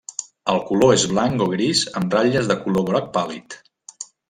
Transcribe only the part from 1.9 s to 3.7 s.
amb ratlles de color groc pàl·lid.